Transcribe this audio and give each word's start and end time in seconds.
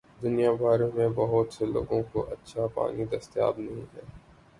دنیا 0.21 0.51
بھر 0.51 0.79
میں 0.93 1.09
بہت 1.09 1.53
سے 1.53 1.65
لوگوں 1.65 2.01
کو 2.11 2.21
اچھا 2.31 2.67
پانی 2.67 3.05
دستیاب 3.05 3.59
نہیں 3.59 3.85
ہے۔ 3.95 4.01